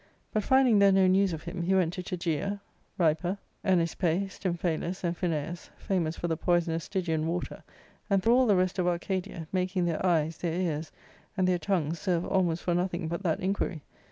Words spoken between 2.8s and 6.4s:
Ripa, Enispae, Stimphalus, and Phineus, famous for the